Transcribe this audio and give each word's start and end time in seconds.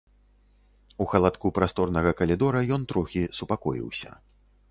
У 1.03 1.05
халадку 1.11 1.51
прасторнага 1.57 2.13
калідора 2.21 2.59
ён 2.77 2.81
трохі 2.93 3.21
супакоіўся. 3.41 4.09